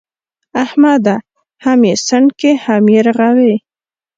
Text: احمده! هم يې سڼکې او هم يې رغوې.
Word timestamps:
احمده! 0.63 1.15
هم 1.63 1.79
يې 1.87 1.95
سڼکې 2.07 2.51
او 2.55 2.59
هم 2.63 2.83
يې 2.93 2.99
رغوې. 3.07 3.55